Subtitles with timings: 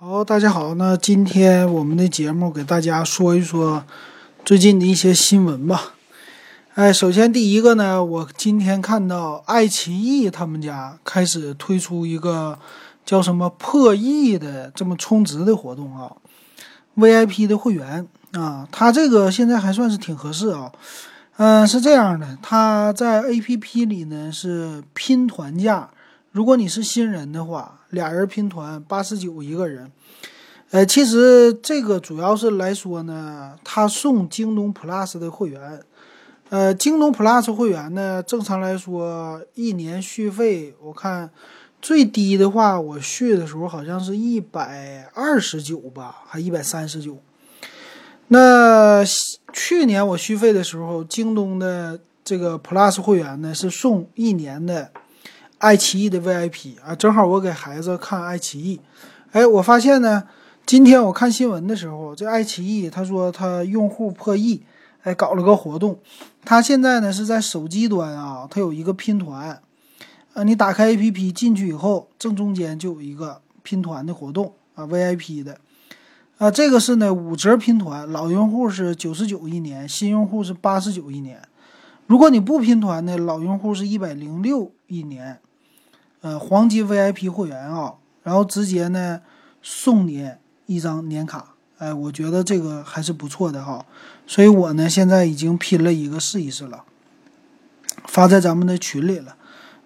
[0.00, 3.82] 好，大家好，那今天我们的节目给大家说一说
[4.44, 5.94] 最近的一些新闻吧。
[6.74, 12.56] 哎，首先第一个呢，我今天看到爱奇艺他们家开始推出一个
[13.04, 16.12] 叫什么破亿的这么充值的活动啊
[16.96, 20.70] ，VIP 的会员啊，它这个现在还算是挺合适啊。
[21.38, 25.90] 嗯，是这样的，它在 APP 里呢是拼团价，
[26.30, 29.90] 如果你是新人的话，俩人拼团八十九一个人。
[30.70, 35.82] 呃，其实这个主要是来说呢，他送京东 Plus 的会员。
[36.50, 41.30] 呃，京东 Plus 会员呢，正常来说一年续费，我看
[41.80, 47.18] 最低的话，我续的时候好像是一百二十九吧，还一百三十九。
[48.28, 49.02] 那
[49.52, 54.90] 去年我续费的时候，京东的这个 Plus 会员呢是送一年的
[55.58, 58.80] 爱奇艺的 VIP 啊，正好我给孩子看爱奇艺，
[59.32, 60.22] 哎，我发现呢，
[60.64, 64.62] 今天我看新闻的时候，这爱奇艺他说他用户破亿，
[65.02, 65.98] 哎，搞了个活动，
[66.44, 69.60] 他现在呢是在手机端啊，他有一个拼团，
[70.34, 75.58] 啊，你打开 APP 进去以后，正中间就有一个拼团的活动啊，VIP 的。
[76.38, 81.42] 啊，这个是呢五折拼团，老用户是九十九一年，新用户是八十九一年。
[82.06, 85.40] 如果你不拼团呢，老用户是一百零六一年。
[86.20, 89.20] 呃，黄金 VIP 会员啊，然后直接呢
[89.62, 90.30] 送你
[90.66, 91.54] 一张年卡。
[91.78, 93.86] 哎，我觉得这个还是不错的哈，
[94.26, 96.84] 所以我呢现在已经拼了一个试一试了，
[98.06, 99.36] 发在咱们的群里了。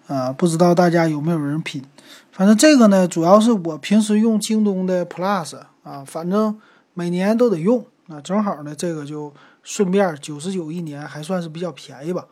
[0.07, 1.83] 啊，不知道大家有没有人拼？
[2.31, 5.57] 反正这个呢，主要是我平时用京东的 Plus。
[5.83, 6.57] 啊，反正
[6.93, 12.25] 每年都得用，那正好呢，这个就顺便九十九一年还算是比较便宜吧。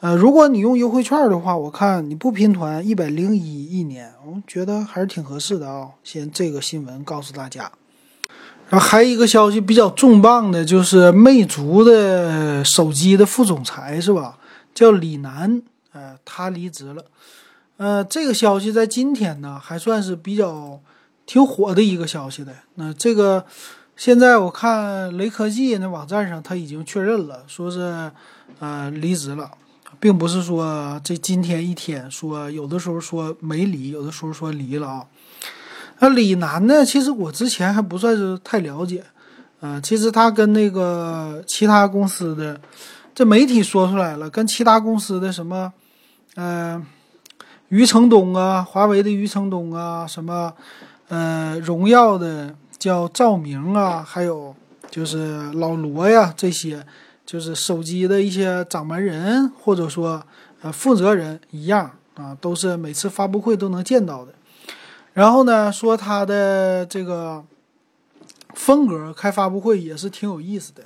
[0.00, 5.88] 呃，如果你用优惠券的话，我看你不拼团一百零一一年，我觉得还是挺合适的啊。
[6.04, 7.72] 先这个新闻告诉大家，
[8.68, 14.38] 然后还有一个消息比较重磅的，就是魅族的手机的副总裁是吧？
[14.74, 15.62] 叫李楠，
[15.92, 17.04] 呃，他离职了。
[17.78, 20.80] 呃，这个消息在今天呢，还算是比较。
[21.28, 23.44] 挺火的一个消息的，那这个
[23.96, 28.08] 现在我看雷科技那网站上他已经确认了，说是
[28.60, 29.50] 呃离职了，
[29.98, 35.06] 并不是说这今天一天说有的时候说没离，有的时候说离了啊。
[35.98, 39.04] 那李楠呢，其实我之前还不算是太了解，
[39.60, 42.60] 呃，其实他跟那个其他公司的
[43.14, 45.72] 这媒体说出来了，跟其他公司的什么
[46.34, 46.80] 呃
[47.68, 50.52] 余承东啊，华为的余承东啊，什么。
[51.08, 54.52] 呃，荣耀的叫赵明啊，还有
[54.90, 56.84] 就是老罗呀，这些
[57.26, 60.24] 就是手机的一些掌门人或者说
[60.62, 64.32] 呃负责人一样啊，都是每次发布会都能见到的。
[65.12, 67.44] 然后呢，说他的这个
[68.54, 70.84] 风格开发布会也是挺有意思的。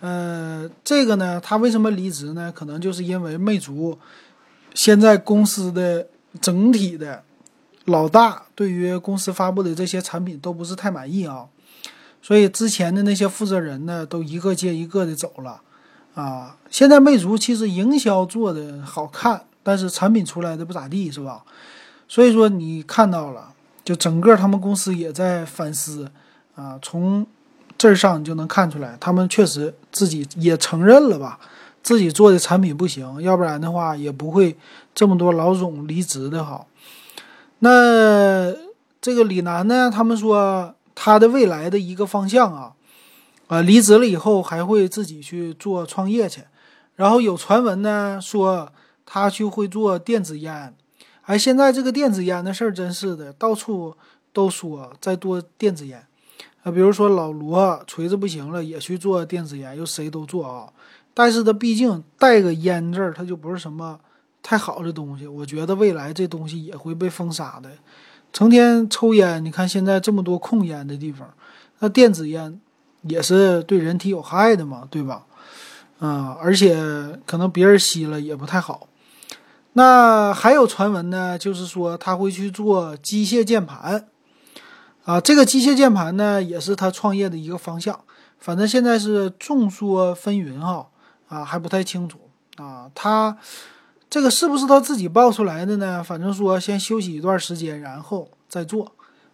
[0.00, 2.52] 呃，这个呢，他为什么离职呢？
[2.54, 3.98] 可能就是因为魅族
[4.72, 6.06] 现在公司的
[6.40, 7.24] 整体的。
[7.88, 11.46] 老大对于公司发布的这些产品都不是太满意啊，
[12.26, 15.60] 所以之前的那些负责人呢，都一个接一个的走了，
[16.16, 21.44] 啊，现在魅族其实营销做的好看，但是产品出来的不咋地，是吧？
[22.08, 23.52] 所以说你看到了，
[23.84, 26.10] 就整个他们公司也在反思，
[26.56, 27.24] 啊，从
[27.78, 31.38] 这上你就能看出来，他们确实自己也承认了吧，
[31.80, 34.56] 自己做的产品不行，要不然的话也不会
[34.92, 36.66] 这么多老总离职的哈。
[37.60, 38.52] 那
[39.00, 39.88] 这个李楠呢？
[39.88, 42.72] 他们说他的未来的一个方向啊，
[43.46, 46.42] 啊，离职了以后还会自己去做创业去。
[46.96, 48.72] 然后有传闻呢说
[49.04, 50.74] 他去会做电子烟。
[51.22, 53.94] 哎，现在这个电子烟的事儿真是的，到处
[54.32, 56.04] 都说在做电子烟。
[56.64, 60.72] 啊，比如说老罗锤子不行了，也去做电子烟，又谁都做啊。
[61.14, 64.00] 但是他毕竟带个烟字儿，他就不是什么。
[64.42, 67.68] 太好的东西，我觉得未来这东西也会被封杀的。
[68.36, 71.26] 成天抽烟，你看现在这么多控烟的地方，
[71.78, 72.60] 那电子烟
[73.00, 75.24] 也是对人体有害的嘛，对吧？
[76.00, 76.76] 啊，而且
[77.24, 78.88] 可能别人吸了也不太好。
[79.72, 84.06] 那还有传闻呢，就是说他会去做机械键盘
[85.06, 87.98] 啊，这个机械键盘呢也是他创业的一个方向。
[88.38, 90.88] 反正现在是众说纷纭哈，
[91.28, 92.18] 啊还不太清楚
[92.58, 93.38] 啊，他。
[94.08, 96.02] 这个是不是他自己爆出来的呢？
[96.02, 98.92] 反正说先休息一段时间，然后再做，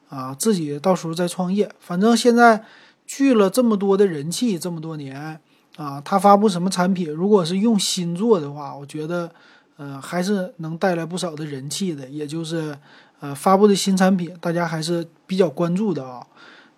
[0.08, 1.70] 啊，自己到时候再创业。
[1.78, 2.64] 反正现在
[3.06, 5.38] 聚了这么多的人气，这么多年，
[5.76, 9.30] 啊，他发布什么产品，如果是用心做的话，我觉得
[9.76, 12.76] 呃，还是能带来不少的人气的，也就是
[13.20, 16.26] 呃发布的新产品，大家还是比较关注的啊。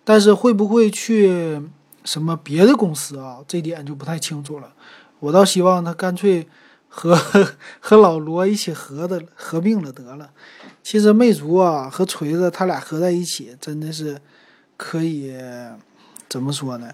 [0.02, 1.62] 但是会不会去
[2.05, 3.38] 什么别的公司啊？
[3.46, 4.73] 这点就不太清楚了。
[5.20, 6.46] 我倒希望他干脆
[6.94, 7.19] 和
[7.81, 10.31] 和老罗一起合的合并了得了。
[10.82, 14.20] 其实魅族啊和锤子他俩合在一起，真的是
[14.76, 15.35] 可以
[16.29, 16.93] 怎么说呢？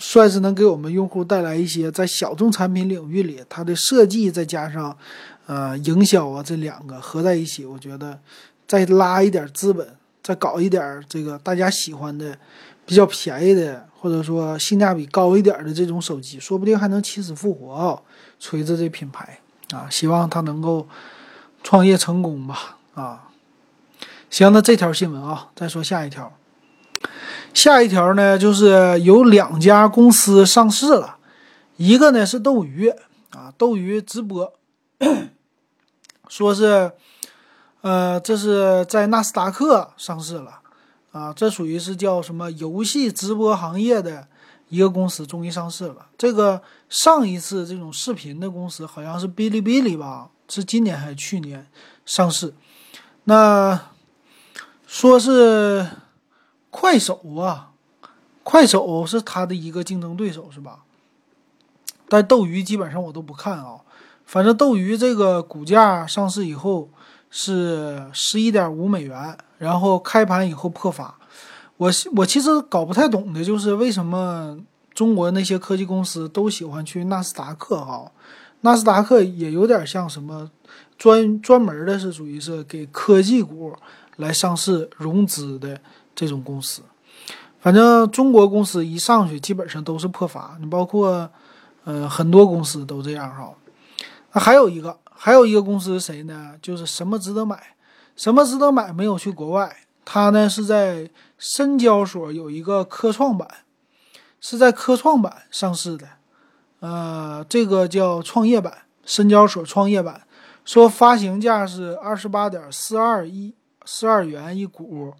[0.00, 4.96] 算是能给我们用户带来一些在小众产品领域里，它的设计再加上
[5.46, 8.18] 呃营销啊这两个合在一起，我觉得
[8.66, 12.38] 再拉一点资本，再搞一点这个大家喜欢的
[12.88, 18.00] 比较便宜的，或者说性价比高一点的这种手机，说不定还能起死复活啊！
[18.40, 19.40] 锤子这品牌
[19.74, 20.88] 啊，希望它能够
[21.62, 23.28] 创业成功吧啊！
[24.30, 26.32] 行，那这条新闻啊，再说下一条。
[27.52, 31.18] 下一条呢，就是有两家公司上市了，
[31.76, 32.88] 一个呢是斗鱼
[33.28, 34.54] 啊，斗鱼直播，
[36.28, 36.92] 说是，
[37.82, 40.57] 呃，这是在纳斯达克上市了
[41.12, 44.26] 啊，这属于是叫什么游戏直播行业的
[44.68, 46.06] 一个公司，终于上市了。
[46.16, 51.66] 这个上一次这种视频的公司好像是哔哩哔哩吧，是今年还是去年
[52.04, 52.54] 上市？
[53.24, 53.90] 那
[54.86, 55.86] 说是。
[56.70, 57.72] 快手啊，
[58.42, 60.80] 快手是它的一个竞争对手，是吧？
[62.10, 63.80] 但斗鱼基本上我都不看啊。
[64.26, 66.90] 反正斗鱼这个股价上市以后
[67.30, 71.18] 是十一点五美元，然后开盘以后破发。
[71.76, 74.58] 我我其实搞不太懂的就是为什么
[74.92, 78.10] 中国那些科技公司都喜欢去纳斯达克哈？
[78.62, 80.50] 纳斯达克也有点像什么
[80.96, 83.74] 专专门的，是属于是给科技股
[84.16, 85.80] 来上市融资的。
[86.18, 86.82] 这种公司，
[87.60, 91.30] 反正中国公司一上去基本上都是破发，你包括，
[91.84, 93.54] 呃，很多公司都这样哈。
[94.32, 96.54] 那还有一个，还有一个公司是谁呢？
[96.62, 97.74] 就是什么值得买？
[98.14, 98.92] 什么值得买？
[98.92, 103.48] 没有去国外，它呢是在深交所有一个科创板，
[104.40, 106.06] 是在科创板上市的，
[106.78, 110.22] 呃，这个叫创业板，深交所创业板，
[110.64, 113.52] 说发行价是二十八点四二一
[113.84, 115.12] 四二元一股。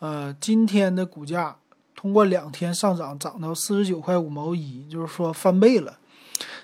[0.00, 1.56] 呃，今天的股价
[1.96, 5.98] 通过两天上涨，涨到四十九块五毛一，就是说翻倍了，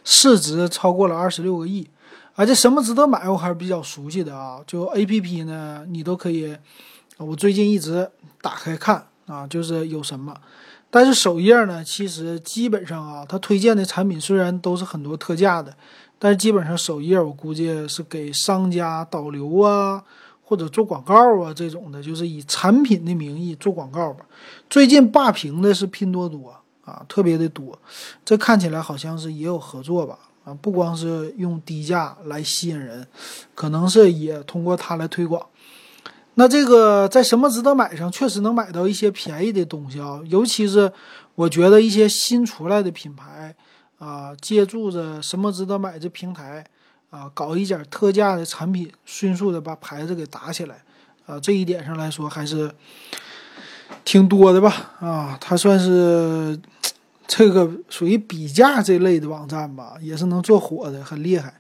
[0.05, 1.89] 市值超过了二十六个亿。
[2.35, 4.61] 而且什么值得买，我还是比较熟悉的啊。
[4.67, 6.57] 就 A P P 呢，你都可以，
[7.17, 8.11] 我最近一直
[8.41, 10.37] 打开看啊，就是有什么。
[10.91, 15.77] 但是首页呢，其实基本上啊，它推荐的产品虽然都是很多特价的，
[16.19, 20.03] 但是基本上首页我估计是给商家导流啊。
[20.47, 24.27] 或者做广告啊，这种的，就是以产品的名义做广告吧。
[24.69, 26.55] 最近霸屏的是拼多多
[26.85, 27.77] 啊，特别的多。
[28.27, 30.19] 这看起来好像是也有合作吧？
[30.45, 33.07] 啊，不光是用低价来吸引人，
[33.55, 35.45] 可能是也通过它来推广。
[36.35, 40.21] 那这个在什么值得买上，确实能买到一些便宜的东西啊。
[40.27, 40.93] 尤其是
[41.35, 43.55] 我觉得一些新出来的品牌
[43.99, 46.65] 啊，借助着什么值得买这平台。
[47.11, 50.83] 啊，搞一点特价的产品，迅速的把牌子给打起来，
[51.27, 52.69] 啊，这一点上来说还是
[54.05, 54.91] 挺多的吧？
[54.99, 56.59] 啊，它算是
[57.27, 61.55] 这个属于比价这类的网站吧，也是能做火的，很厉害。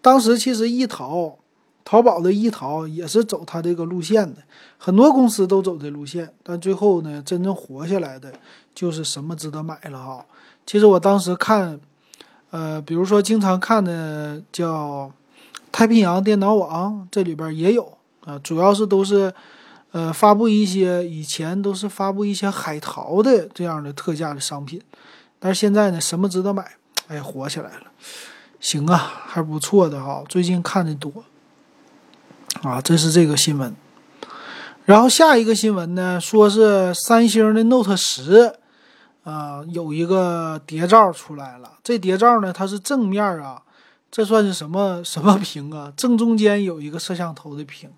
[0.00, 1.38] 当时其实易淘，
[1.84, 4.42] 淘宝的易淘也是走它这个路线的，
[4.78, 8.32] 很多公司都走这路线，但最后呢，真正活下来的
[8.74, 10.24] 就是什么值得买了哈。
[10.66, 11.80] 其实我当时看。
[12.52, 15.08] 呃，比如说经常看的叫
[15.70, 19.32] 太平洋电脑网，这里边也有啊，主要是都是
[19.92, 24.80] 呃发布一些以前都是发布一些海淘的这样的特价的商品，
[25.38, 26.64] 但是现在呢，什么值得买？
[27.08, 27.82] 哎，火起来了，
[28.60, 31.24] 行啊，还不错的哈，最近看的多
[32.62, 33.74] 啊，这是这个新闻。
[34.84, 38.54] 然后下一个新闻呢，说是三星的 Note 十。
[39.22, 41.74] 啊，有一个谍照出来了。
[41.84, 43.60] 这谍照呢，它是正面啊，
[44.10, 45.92] 这算是什么什么屏啊？
[45.94, 47.90] 正中间有一个摄像头的屏，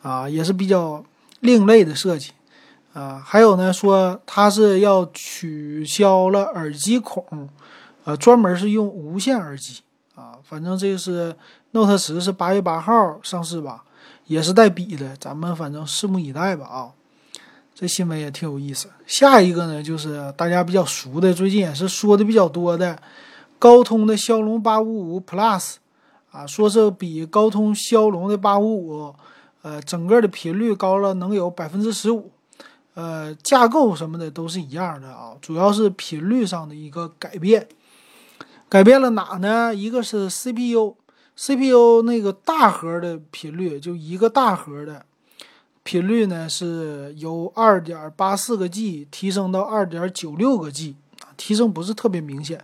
[0.00, 1.04] 啊，也是比较
[1.44, 2.32] 另类的设计
[2.94, 3.22] 啊。
[3.24, 7.48] 还有呢，说它是要取消了耳机孔，
[8.04, 9.82] 呃，专门是用无线耳机
[10.14, 10.38] 啊。
[10.42, 11.36] 反正这是
[11.72, 13.84] Note 十是八月八号上市吧，
[14.26, 16.90] 也是带笔的，咱们反正拭目以待吧啊。
[17.74, 18.88] 这新闻也挺有意思。
[19.04, 22.96] 下一个呢，就是大家比较熟的，最近也是说的比较多的，
[23.58, 25.74] 高通的骁龙八五五 Plus，
[26.30, 29.14] 啊，说是比高通骁龙的八五五，
[29.64, 32.30] 呃，整个的频率高了能有百分之十五，
[32.92, 37.66] 呃，架构什么的都是一样的啊，主要是频率上的一个改变。
[38.68, 39.74] 改变了哪呢？
[39.74, 45.06] 一个是 CPU，CPU 那个大核的频率，就一个大核的
[45.82, 50.94] 频率呢，是由二点八四个 G 提升到二点九六个 G，
[51.38, 52.62] 提升不是特别明显。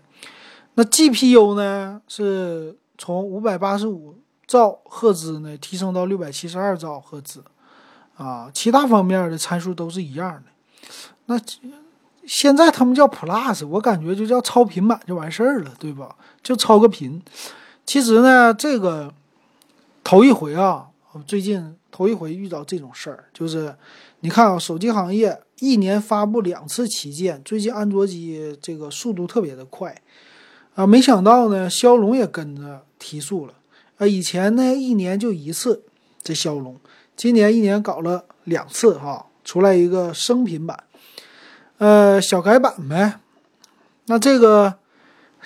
[0.75, 4.19] 那 GPU 呢，是从五百八十五
[4.51, 7.45] 兆赫兹呢提升到六百七十二兆赫兹
[8.17, 10.91] 啊，其他方面的参数都是一样的。
[11.27, 11.41] 那
[12.27, 16.17] 现在他们叫 Plus，我感觉就叫超频版就完事儿了，对吧？
[16.43, 17.23] 就超个频。
[17.87, 19.15] 其实呢，这个
[20.03, 20.89] 头一回啊，
[21.25, 23.77] 最近头一回遇到这种事儿，就是
[24.19, 30.03] 你看啊，手机行业一年发布两次旗舰，最近安卓机这个速度特别的快
[30.75, 33.55] 啊，没想到呢，骁龙也跟着提速了
[34.01, 34.07] 啊。
[34.07, 35.85] 以前呢，一年就一次，
[36.23, 36.77] 这骁龙
[37.15, 40.85] 今年一年搞了两次哈，出来一个升频版，
[41.79, 43.21] 呃，小改版呗。
[44.07, 44.75] 那这个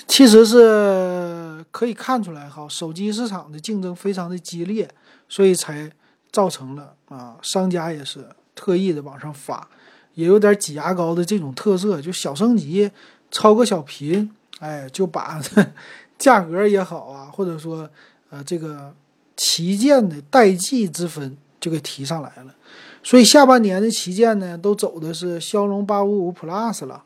[0.09, 1.43] 其实是。
[1.71, 4.89] 可以看出来哈，手机市场的竞争非常的激烈，
[5.29, 5.91] 所以才
[6.31, 9.69] 造成了啊，商家也是特意的往上发，
[10.15, 12.89] 也有点挤牙膏的这种特色，就小升级，
[13.33, 14.31] 超个小频，
[14.61, 15.43] 哎，就把
[16.17, 17.91] 价格也好啊，或者说
[18.35, 18.93] 呃这个
[19.37, 22.53] 旗舰的代际之分就给提上来了，
[23.01, 27.05] 所以下半年的旗舰呢，都走的是骁龙八五五 Plus 了，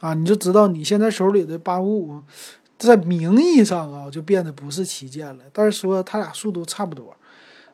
[0.00, 2.22] 啊，你就知道你现在手里的八五五。
[2.78, 5.42] 在名义上啊，就变得不是旗舰了。
[5.52, 7.12] 但是说它俩速度差不多，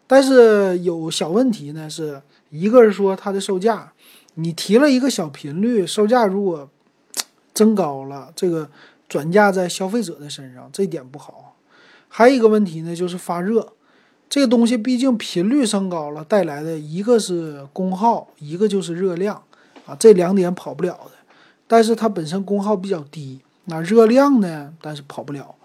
[0.06, 1.90] 但是有小问题呢。
[1.90, 3.92] 是一个是说它的售价，
[4.36, 6.70] 你提了一个小频率，售价如果
[7.52, 8.66] 增高了，这个
[9.06, 11.53] 转嫁在消费者的身上，这点不好。
[12.16, 13.73] 还有一个问题呢，就是发热，
[14.30, 19.42] 这个东西毕竟频率升高了，带来的一个是功耗，一个就是热量
[19.85, 21.11] 啊，这两点跑不了的。
[21.66, 23.40] 但是它本身功耗比较低。
[23.64, 24.73] 那热量呢？
[24.80, 25.56] 但是跑不了，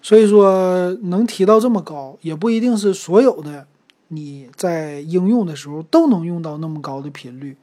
[0.00, 3.66] 所以说能提到这么高，也不一定是所有的
[4.06, 7.56] 你在应用的时候都能用到那么高的频率，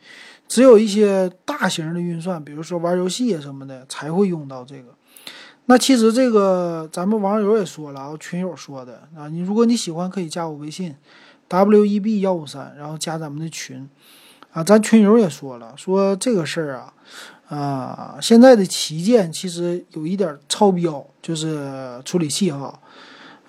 [0.49, 4.93] 只有一些大型的运算，比如说玩游戏啊什么的才会用到这个。
[5.67, 10.95] 那其实这个咱们网友也说了啊，群友说的啊，你如果你喜欢，可以加我微信
[11.47, 13.89] w e b 幺五三，然后加咱们的群
[14.51, 14.63] 啊。
[14.63, 16.93] 咱群友也说了，说这个事儿啊。
[17.47, 22.79] 啊，现在的旗舰其实有一点超标，就是处理器哈，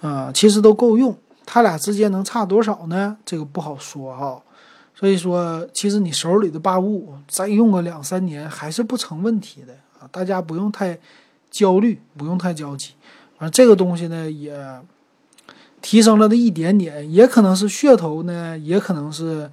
[0.02, 3.16] 啊，其实都够用，它俩之间能差多少呢？
[3.24, 4.42] 这个不好说哈。
[4.94, 10.98] 所以说，其实你手里的八五五再用个两三年还是不成问题的啊，大家不用太
[11.58, 12.90] 焦虑，不用太焦急。
[13.38, 14.54] 反正，这个东西呢也
[15.80, 19.50] 提升了的一点点，也可能是噱头呢，也可能是。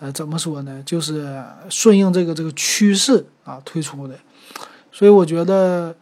[0.00, 0.82] 呃，怎么说呢？
[0.84, 4.18] 就是顺应这个这个趋势啊推出的，
[4.90, 5.94] 所以我觉得，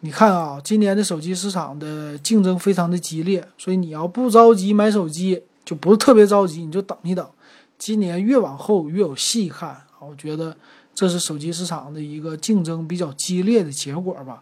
[0.00, 7.28] 你看啊，今年的手机市场的竞争非常的激烈，所以你要不着急买手机，就不是特别着急，你就等一等。
[7.76, 10.56] 今年越往后越有戏看啊，我觉得
[10.94, 14.40] 这是手机市场的一个竞争比较激烈的结果吧。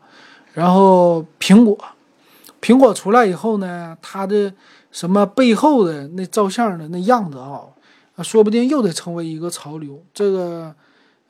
[0.54, 1.78] 然后苹果，
[2.60, 4.52] 苹果出来以后呢，它的
[4.90, 7.60] 什么背后的那照相的那样子啊。
[8.22, 10.74] 说不定又得成为一个潮流，这个，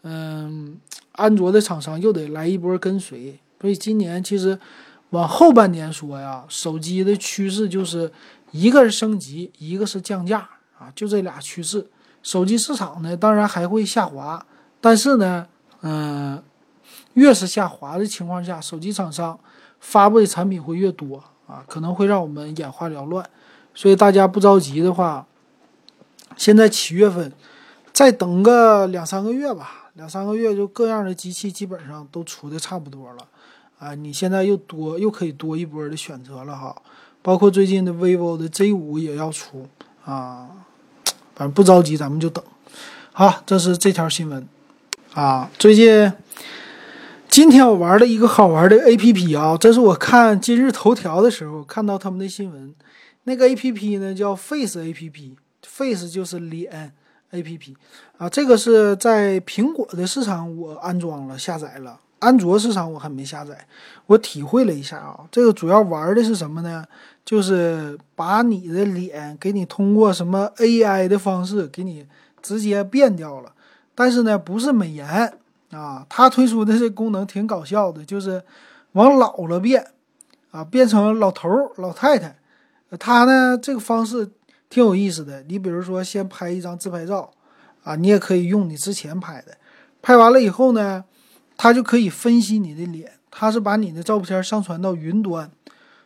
[0.03, 0.77] 嗯，
[1.13, 3.39] 安卓的厂商又得来一波跟随。
[3.61, 4.59] 所以今年其实
[5.11, 8.11] 往后半年说呀，手机的趋势就是
[8.51, 10.41] 一个是升级，一个是降价
[10.81, 11.87] 啊，就这俩趋势。
[12.25, 14.45] 手机市场呢，当然还会下滑，
[14.81, 15.47] 但是呢，
[15.83, 16.43] 嗯，
[17.15, 19.39] 越是下滑的情况下，手机厂商
[19.81, 23.29] 发布的产品会越多啊，可能会让我们眼花缭乱。
[23.75, 25.27] 所以大家不着急的话。
[26.37, 27.31] 现在七月份，
[27.93, 33.27] 再等个两三个月吧，两三个月就各样的机器基本上都出的差不多了，
[33.79, 36.75] 啊，你现在又多又可以多一波的选择了哈，
[37.21, 39.67] 包括最近的 vivo 的 Z 五也要出
[40.05, 40.49] 啊，
[41.35, 42.43] 反正不着急，咱们就等。
[43.13, 44.49] 好，这是这条新闻
[45.13, 46.11] 啊，最近
[47.31, 52.75] 今天我玩了一个好玩的 APP 啊，这是我看今日头条的时候看到他们的新闻，
[53.23, 55.37] 那个 APP 呢叫 Face APP。
[55.63, 56.93] Face 就是脸
[57.31, 57.77] A P P
[58.19, 63.67] 啊，这个是在苹果的市场我安装了下载了，安卓市场我还没下载。
[64.07, 66.85] 我体会了一下啊，这个主要玩的是什么呢？
[67.25, 72.07] 就是把你的脸给你通过什么 A I 的方式给你
[72.43, 73.53] 直接变掉了，
[73.95, 75.33] 但是呢不是美颜
[75.71, 78.43] 啊，它推出的这功能挺搞笑的，就是
[78.93, 79.87] 往老了变
[80.51, 82.37] 啊，变成老头儿老太太，
[82.99, 84.31] 它呢这个方式。
[84.73, 87.29] 挺有意思的，你比如说先拍一张自拍照，
[87.83, 89.57] 啊，你也可以用你之前拍的，
[90.01, 91.05] 拍完了以后呢，
[91.57, 95.51] 它就可以分析你的脸，它是把你的照片上传到云端，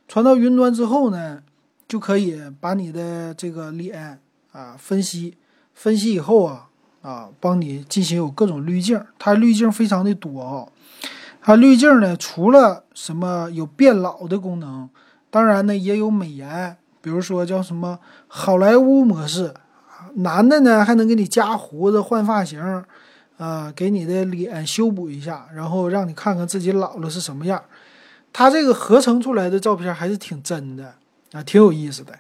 [0.09, 1.43] 传到云端之后呢，
[1.87, 4.19] 就可以把你的这个脸
[4.53, 5.37] 啊分析
[5.75, 6.71] 分析以后啊
[7.05, 10.67] 啊，帮你进行有各种滤镜，它滤镜非常的多啊。
[11.43, 14.89] 它滤镜呢，除了什么有变老的功能，
[15.29, 19.53] 当然呢也有美颜，比如说叫什么好莱坞模式，
[20.15, 22.83] 男的呢还能给你加胡子换发型，
[23.37, 27.63] 啊，给你的脸修补一下，然后让你看看自己老了是什么样。
[28.33, 30.95] 它这个合成出来的照片还是挺真的
[31.33, 32.19] 啊，挺有意思的。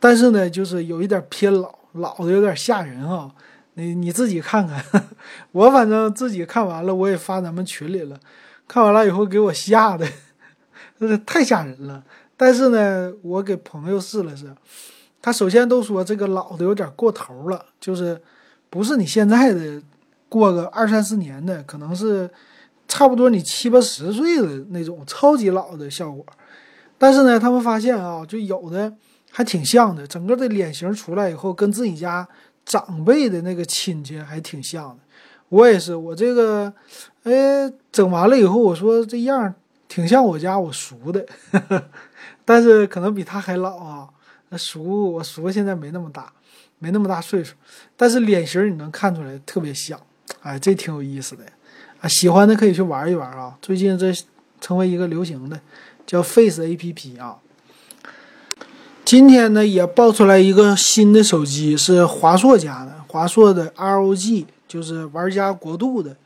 [0.00, 3.30] 但是呢，就是有一点偏老，老的有点吓人啊。
[3.74, 4.84] 你你自己看看，
[5.52, 8.18] 我反正自己看完了，我也发咱们群里了。
[8.68, 10.06] 看完了以后给我吓的，
[11.26, 12.02] 太吓人了。
[12.36, 14.52] 但是呢，我给朋友试了试，
[15.20, 18.20] 他首先都说这个老的有点过头了，就是
[18.70, 19.80] 不是你现在的
[20.28, 22.28] 过个二三十年的，可能是
[22.88, 26.24] 差不多你七八十岁的那种超级老的效果。
[26.98, 28.92] 但是呢，他们发现啊，就有的
[29.30, 32.26] 还挺像的，整个的脸型出来以后，跟自己家
[32.64, 34.98] 长辈的那个亲戚还挺像的。
[35.48, 36.72] 我也是，我这个，
[37.24, 39.54] 哎，整完了以后，我说这样
[39.86, 41.26] 挺像我家我叔的，
[42.44, 44.08] 但是可能比他还老啊。
[44.48, 46.32] 那叔，我叔现在没那么大，
[46.78, 47.54] 没那么大岁数，
[47.96, 50.00] 但是脸型你能看出来特别像，
[50.40, 51.44] 哎，这挺有意思的
[52.00, 52.08] 啊。
[52.08, 53.56] 喜欢的可以去玩一玩啊。
[53.60, 54.12] 最近这
[54.60, 55.60] 成为一个流行的，
[56.06, 57.38] 叫 Face A P P 啊。
[59.12, 64.46] 今天呢也爆出来一个新的手机，是华硕家的，华硕的 R O G。
[64.66, 66.16] 就是玩家国度的，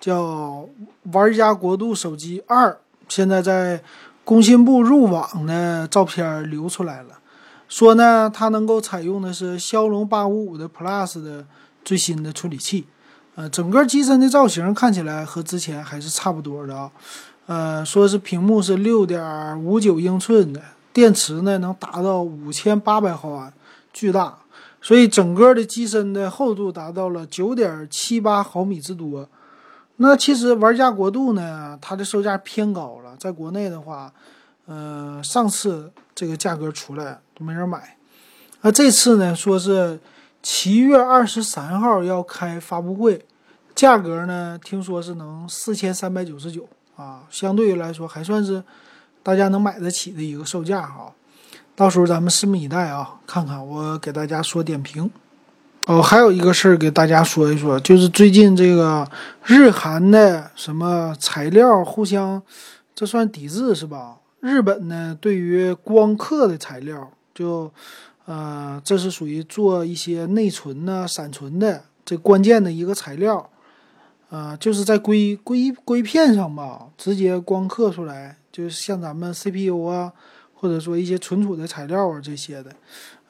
[0.00, 0.68] 叫
[1.12, 2.76] 玩家国度手机二，
[3.08, 3.80] 现在在
[4.24, 7.20] 工信部入网的照片流出来了，
[7.68, 11.46] 说呢它能够采用的是骁龙八五五的 Plus 的
[11.84, 12.86] 最新的处理器，
[13.36, 16.90] 呃，整个机身的造型看起来和之前还是差不多的啊，
[17.46, 20.60] 呃，说是屏幕是六点五九英寸的，
[20.92, 23.52] 电池呢能达到五千八百毫安，
[23.92, 24.38] 巨大。
[24.84, 29.28] 所以整个的机身的厚度达到了九点七八毫米之多。
[29.96, 34.12] 那其实玩家国度呢，它的售价偏高了，在国内的话，
[34.66, 37.96] 呃，上次这个价格出来都没人买。
[38.62, 40.00] 那这次呢，说是
[40.42, 43.24] 七月二十三号要开发布会，
[43.76, 48.64] 价格呢，听说是能四千三百九十九啊，相对于来说还算是
[49.22, 51.12] 大家能买得起的一个售价哈。
[51.74, 55.10] 到时候咱们拭目以待啊，看看我给大家说点评。
[55.86, 59.10] 哦，还有一个事儿给大家说一说，就是最近这个
[59.44, 62.40] 日韩的什么材料互相，
[62.94, 64.18] 这算抵制是吧？
[64.38, 67.72] 日本呢，对于光刻的材料，就
[68.26, 73.50] 呃，这是属于做一些内存呢、闪存的这关键的一个材料，
[74.30, 80.12] 呃，就是在硅硅硅片上吧，直接光刻出来，就是像咱们 CPU 啊。
[80.54, 82.70] 或者说一些存储的材料啊，这些的，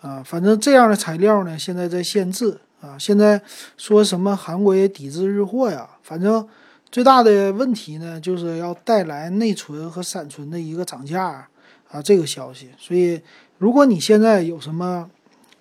[0.02, 2.98] 啊，反正这样的材料呢，现在在限制啊。
[2.98, 3.40] 现在
[3.78, 6.46] 说什么韩国也抵制日货呀，反正
[6.90, 11.48] 最大的问题呢，就是要带来内存和闪存的一个涨价
[11.90, 12.68] 啊，这个消息。
[12.76, 13.18] 所以，
[13.56, 15.10] 如果你现在有什么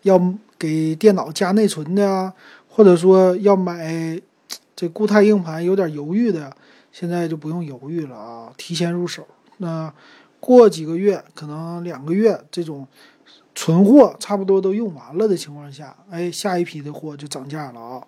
[0.02, 0.21] 要
[0.60, 2.34] 给电脑加内存的啊，
[2.67, 4.21] 或者说要买
[4.76, 6.54] 这固态硬盘有点犹豫的，
[6.91, 9.26] 现在就不用犹豫了啊，提前入手
[9.62, 9.93] 那。
[10.43, 12.88] 过几个月，可能两个月，这种
[13.54, 18.02] 存货差不多都用完了的情况下，哎，下一批的货就涨价了啊。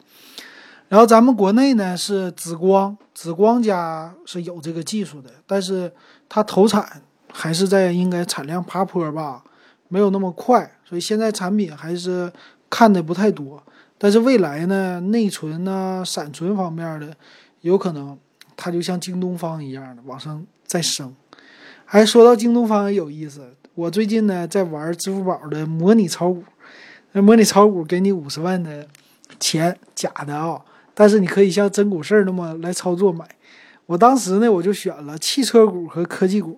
[0.87, 5.93] 然后咱们国内呢是紫光，紫光家是有这个技术的，但是
[6.27, 9.43] 它投产还是在应该产量爬坡吧，
[9.87, 12.33] 没有那么快，所以现在产品还是
[12.67, 13.61] 看的不太多。
[13.99, 17.15] 但是未来呢，内存呢、闪存方面的，
[17.61, 18.17] 有可能
[18.57, 21.15] 它就像京东方一样的往上再升。
[21.93, 26.43] 还说到京东方也有意思，我最近呢在玩支付宝的模拟炒股，
[27.11, 28.87] 那模拟炒股给你五十万的
[29.39, 30.59] 钱，假的啊，
[30.95, 33.23] 但是你可以像真股市那么来操作买。
[33.85, 36.57] 我当时呢我就选了汽车股和科技股，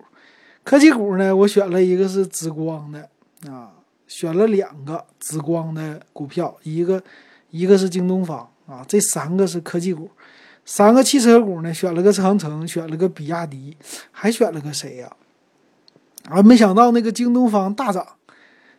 [0.64, 3.06] 科技股呢我选了一个是紫光的
[3.46, 3.72] 啊，
[4.08, 7.02] 选了两个紫光的股票，一个
[7.50, 10.08] 一个是京东方啊，这三个是科技股。
[10.64, 13.76] 三个汽车股呢，选了个长城，选了个比亚迪，
[14.10, 15.12] 还选了个谁呀？
[16.28, 18.04] 啊没想到那个京东方大涨，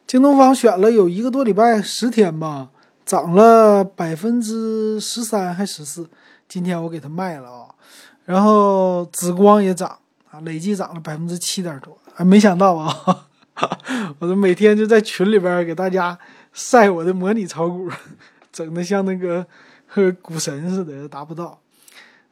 [0.06, 2.70] 京东方选了有一个多礼拜，十天吧，
[3.06, 6.10] 涨了百分之十三还十四。
[6.50, 7.68] 今天我给它卖了啊。
[8.26, 9.98] 然后紫光也涨
[10.30, 11.98] 啊，累计涨了百分之七点多。
[12.16, 12.94] 啊没想到啊，
[14.20, 16.18] 我这每天就在群里边给大家
[16.52, 17.90] 晒我的模拟炒股，
[18.52, 19.46] 整的像那个
[20.22, 21.60] 股神似的，达不到。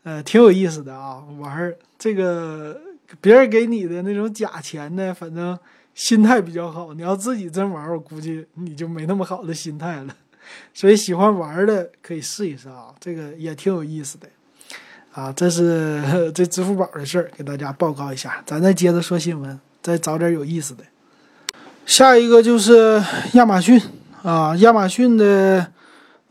[0.04, 2.80] 呃，挺有意思的啊，玩儿这个
[3.22, 5.58] 别人给你的那种假钱呢，反正
[5.94, 6.94] 心态比较好。
[6.94, 10.16] 你要自己真玩，我估计你就没那么好的心态了。
[10.74, 14.28] 所以喜欢玩的可以试一试啊，这个也挺有意思的
[15.12, 15.32] 啊。
[15.32, 16.02] 这是
[16.34, 18.44] 这支付宝的事儿，给大家报告一下。
[18.46, 20.84] 咱再接着说新闻，再找点有意思的。
[21.86, 23.02] 下一个就是
[23.34, 23.82] 亚马逊
[24.24, 25.72] 啊，亚马逊的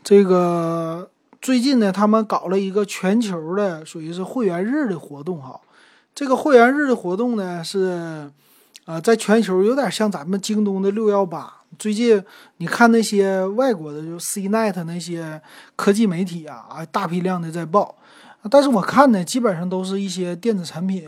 [0.03, 1.09] 这个
[1.41, 5.59] 最近呢，他们搞了一个全球的属于是会员日的活动哈。
[6.15, 8.31] 这个会员日的活动呢是，
[8.85, 11.53] 呃，在全球有点像咱们京东的六幺八。
[11.77, 12.23] 最近
[12.57, 15.41] 你看那些外国的，就 CNET 那些
[15.75, 17.93] 科技媒体啊，啊，大批量的在报。
[18.49, 21.05] 但是我看呢，基本上都是一些电子产品。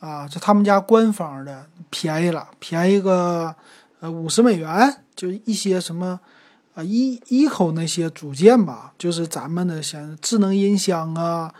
[0.00, 3.52] 啊，就他们家官方的便宜了，便宜个
[3.98, 6.20] 呃五十美元，就一些什么
[6.74, 11.52] 啊一一口那些组件吧，就是咱们的像智能音箱啊、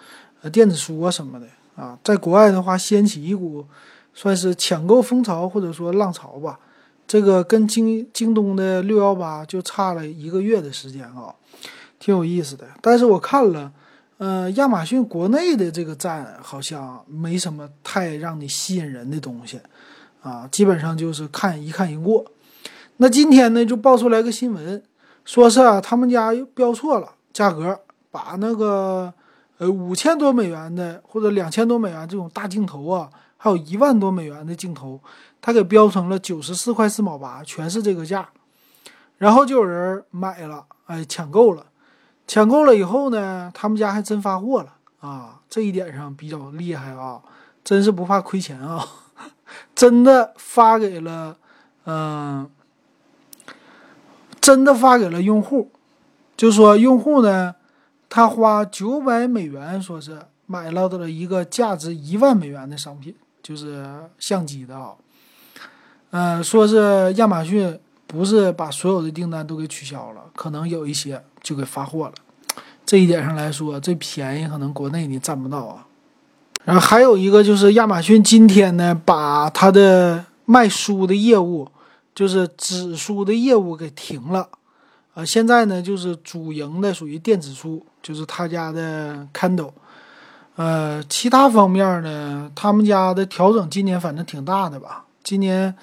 [0.42, 3.64] 呃电子书啊什么的啊，在国外的话掀起一股
[4.12, 6.58] 算是抢购风潮或者说浪潮吧。
[7.06, 11.34] 这个跟京京东的六幺八就差了一个月的时间啊，
[11.98, 12.66] 挺有意思的。
[12.82, 13.72] 但是我看了。
[14.18, 19.60] 呃，亚马逊国内的这个站好像没什么太让你吸引人的东西，
[20.20, 22.24] 啊，基本上就是看一看一过。
[22.96, 24.82] 那今天呢，就爆出来个新闻，
[25.24, 27.78] 说是啊，他们家又标错了价格，
[28.10, 29.14] 把那个
[29.58, 35.00] 呃五千多美元的或者两千多美元这种大镜头啊，还有一万多美元的镜头，
[35.40, 38.28] 他给标成了九十四块四毛八，全是这个价，
[39.16, 41.66] 然后就有人买了，哎，抢购了。
[42.26, 45.40] 抢购了以后呢，他们家还真发货了啊！
[45.48, 47.22] 这一点上比较厉害啊，
[47.64, 48.86] 真是不怕亏钱啊！
[49.74, 51.38] 真的发给了，
[51.86, 52.50] 嗯，
[54.42, 55.70] 真的发给了用户，
[56.36, 57.54] 就说用户呢，
[58.08, 63.86] 他花九百美元，说是买到了一个价值一万美元的商品，就是
[64.18, 64.94] 相机的啊，
[66.10, 71.22] 嗯，说是亚马逊不是把所有的订单都给取消了，可能有一些。
[71.40, 72.14] 就给发货了，
[72.84, 75.86] 这一点上来说，这便宜可能国内你占不到啊。
[76.64, 81.68] 然后还有一个就是亚马逊今天呢，把它的卖书的业务，
[82.12, 84.48] 就是纸书的业务给停了，
[85.14, 89.72] 啊，现在呢就是主营的属于电子书，就是他家的 Kindle，
[90.56, 95.04] 呃，其他方面呢，他们家的调整今年反正挺大的吧。
[95.22, 95.74] 今年，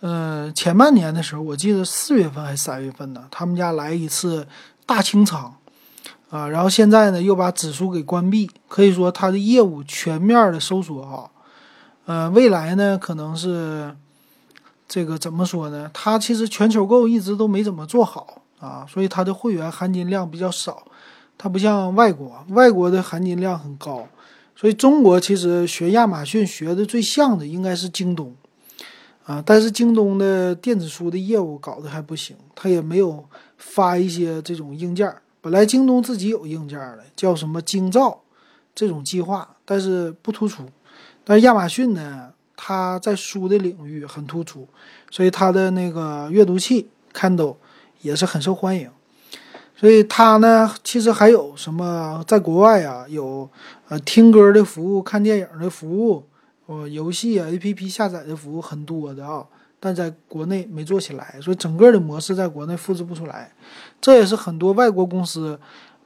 [0.00, 4.46] 呃，前半年的时候，我记得四月份还是三月份呢，他们家来一次。
[4.86, 5.50] 大清仓，
[6.28, 11.30] 啊，然后现在呢又把指数给关闭，可以说它的业务全面的收缩啊，
[12.04, 13.96] 呃，未来呢可能是
[14.86, 15.90] 这个怎么说呢？
[15.94, 20.82] 它其实全球购一直都没怎么做好啊，所以它的会员含金量比较少，
[21.38, 24.06] 它不像外国，外国的含金量很高，
[24.56, 28.34] 所以中国其实学亚马逊学的最像的应该是京东，
[29.24, 33.24] 啊，但是京东的电子书的业务搞得还不行，它也没有。
[33.56, 38.20] 发一些这种硬件，本来京东自己有硬件的，叫什么京兆
[38.74, 40.64] 这种计划，但是不突出。
[41.24, 44.68] 但是亚马逊呢，它在书的领域很突出，
[45.10, 47.56] 所以它的那个阅读器 Kindle
[48.02, 48.90] 也是很受欢迎。
[49.84, 53.46] 所以它呢，其实还有什么，在国外啊，有
[53.88, 56.24] 呃听歌的服务、看电影的服务、
[56.64, 59.44] 呃游戏啊 APP 下载的服务很多的啊。
[59.78, 63.52] 但在国内没做起来，所以整个的模式在国内复制不出来。
[64.00, 65.60] 这也是很多外国公司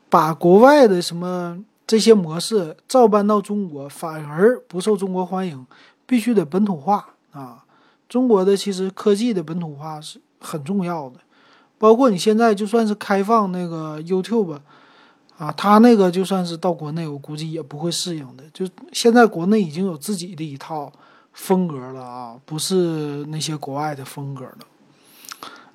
[0.08, 5.64] 把国外的什么这些模式照搬到中国，反而不受中国欢迎。
[6.04, 7.62] 必须得本土化啊！
[8.08, 11.20] 中国的其实科技的本土化是很重要的，
[11.78, 14.58] 包括你现在就算是开放那个 YouTube
[15.38, 18.44] 啊，它那个就算是到国内，我估计也不会适应的。
[18.52, 20.92] 就现在国内已经有自己的一套。
[21.34, 24.58] 风格了啊，不是那些国外的风格了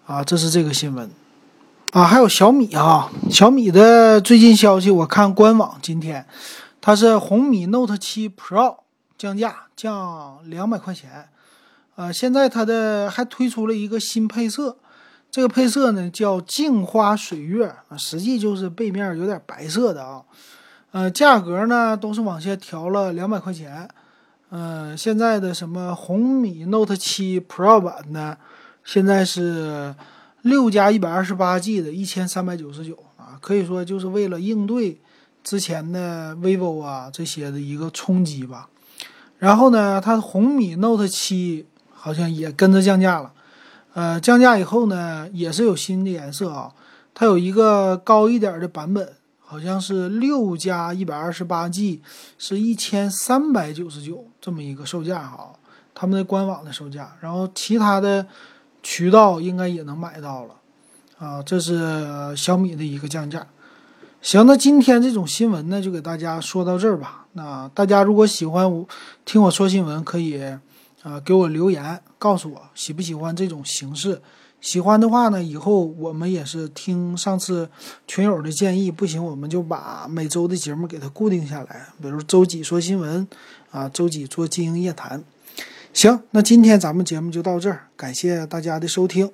[0.06, 1.10] 啊，这是这个新闻
[1.94, 2.04] 啊。
[2.04, 6.28] 还有小米啊，小米的最近消息，我看官网今天，
[6.82, 8.80] 它是红米 Note 7 Pro
[9.18, 11.30] 降价降两百块钱，
[11.96, 14.76] 呃，现在它的还推出了一个新配色，
[15.34, 20.22] 这个配色呢叫镜花水月啊，实际就是背面有点白色的啊，
[20.92, 23.90] 呃，价格呢都是往下调了两百块钱。
[24.52, 28.38] 嗯，现在的什么红米 Note 7 Pro 版呢？
[28.84, 29.96] 现在是
[30.44, 35.02] 六加一百二十八 G 的，一千三百九十九啊，可以说就是为了应对
[35.44, 38.70] 之前的 vivo 啊这些的一个冲击吧。
[39.40, 43.34] 然后呢，它红米 Note 7好像也跟着降价了。
[43.94, 46.72] 呃，降价以后呢，也是有新的颜色啊，
[47.14, 49.14] 它有一个高一点的版本。
[49.46, 52.02] 好像是六加一百二十八 G，
[52.40, 55.54] 是一千三百九十九这么一个售价哈。
[55.94, 58.26] 他们的官网的售价，然后其他的
[58.82, 60.56] 渠道应该也能买到了，
[61.20, 63.46] 啊，这是小米的一个降价。
[64.24, 67.28] 行，那今天这种新闻呢，就给大家说到这儿吧。
[67.34, 68.88] 那大家如果喜欢我
[69.24, 70.42] 听我说新闻，可以
[71.04, 74.20] 啊给我留言，告诉我喜不喜欢这种形式。
[74.62, 77.70] 喜欢的话呢，以后我们也是听上次
[78.08, 83.28] 群友的建议，不行我们就把每周的节目给它固定下来，比如周几说新闻，
[83.72, 85.22] 啊周几做经营夜谈。
[85.92, 89.30] 行，那今天咱们节目就到这儿，感谢大家的收听。